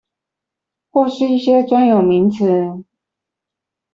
[0.89, 2.83] 或是一些專有名詞